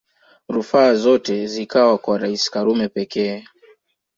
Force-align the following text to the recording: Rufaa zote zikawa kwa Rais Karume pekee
Rufaa 0.49 0.93
zote 0.95 1.47
zikawa 1.47 1.97
kwa 1.97 2.17
Rais 2.17 2.49
Karume 2.51 2.89
pekee 2.89 3.45